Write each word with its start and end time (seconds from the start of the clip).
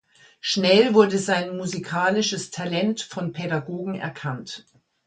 Schnell 0.39 0.95
wurde 0.95 1.19
sein 1.19 1.57
musikalisches 1.57 2.49
Talent 2.49 3.01
von 3.01 3.33
Pädagogen 3.33 3.93
erkannt. 3.93 4.65